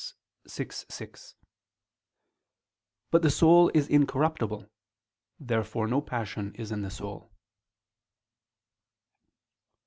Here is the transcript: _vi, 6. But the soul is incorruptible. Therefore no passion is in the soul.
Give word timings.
_vi, 0.45 0.85
6. 0.89 1.35
But 3.11 3.21
the 3.21 3.29
soul 3.29 3.69
is 3.75 3.87
incorruptible. 3.87 4.67
Therefore 5.39 5.85
no 5.87 6.01
passion 6.01 6.55
is 6.55 6.71
in 6.71 6.81
the 6.81 6.89
soul. 6.89 7.31